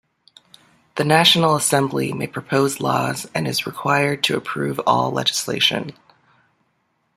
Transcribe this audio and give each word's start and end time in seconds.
The 0.95 1.03
National 1.03 1.55
Assembly 1.55 2.11
may 2.11 2.25
propose 2.25 2.79
laws 2.79 3.27
and 3.35 3.47
is 3.47 3.67
required 3.67 4.23
to 4.23 4.35
approve 4.35 4.79
all 4.87 5.11
legislation. 5.11 5.91